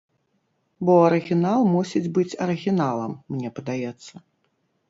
Бо 0.87 0.93
арыгінал 1.09 1.61
мусіць 1.73 2.03
быць 2.17 2.37
арыгіналам, 2.47 3.11
мне 3.35 3.49
падаецца. 3.61 4.13